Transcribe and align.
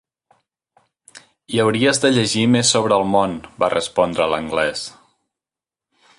"I 1.57 1.61
hauries 1.63 2.01
de 2.05 2.11
llegir 2.15 2.47
més 2.55 2.73
sobre 2.77 2.99
el 3.03 3.07
món" 3.17 3.37
va 3.65 3.71
respondre 3.75 4.29
l'anglès. 4.33 4.89